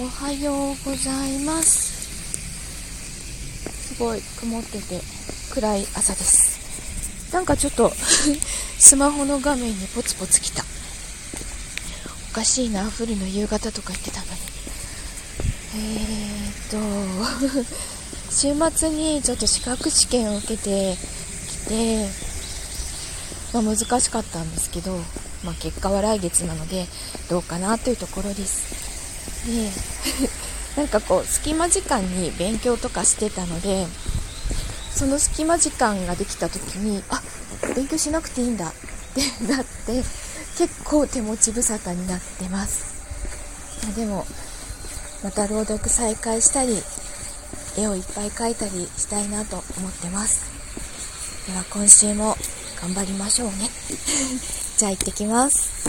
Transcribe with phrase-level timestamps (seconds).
[0.00, 1.92] おはようございます。
[3.94, 5.00] すごい曇ってて
[5.52, 7.30] 暗い朝です。
[7.30, 7.92] なんかちょっと
[8.80, 10.64] スマホの画面にポツポツ来た。
[12.30, 14.32] おかしいな降るの夕方とか言ってたのに。
[15.74, 17.66] えー、っと
[18.34, 20.96] 週末にちょっと資格試験を受けて
[21.66, 22.08] きて、
[23.52, 24.98] まあ、難しかったんですけど、
[25.44, 26.86] まあ、結果は来月なので
[27.28, 28.91] どうかなというところです。
[29.46, 29.70] で
[30.76, 33.86] なんかこう隙間時間に勉強とかしてたので
[34.90, 37.20] その隙間時間ができた時にあ
[37.74, 38.72] 勉強しなくていいんだっ
[39.14, 40.02] てなって
[40.58, 42.92] 結構手持ち無沙汰になってます。
[43.96, 44.24] でも
[45.24, 46.76] また朗読再開したり
[47.76, 50.50] 絵をいっぱい描いたりしたいなと思ってます。
[51.46, 52.36] では今週も
[52.80, 53.70] 頑張りましょうね。
[54.78, 55.81] じゃあ行ってきます。